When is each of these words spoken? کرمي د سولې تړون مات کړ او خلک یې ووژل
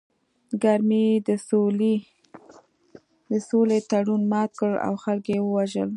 کرمي 0.63 1.05
د 3.31 3.35
سولې 3.49 3.79
تړون 3.89 4.21
مات 4.31 4.51
کړ 4.59 4.71
او 4.87 4.93
خلک 5.03 5.25
یې 5.33 5.39
ووژل 5.41 5.89